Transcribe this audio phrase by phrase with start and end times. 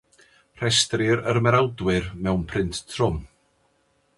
[0.61, 3.21] Rhestrir yr ymerawdwyr mewn print trwm.